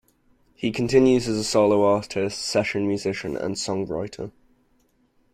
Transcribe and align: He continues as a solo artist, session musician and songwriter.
He 0.55 0.71
continues 0.71 1.27
as 1.27 1.37
a 1.37 1.43
solo 1.43 1.83
artist, 1.83 2.39
session 2.41 2.87
musician 2.87 3.37
and 3.37 3.53
songwriter. 3.53 4.31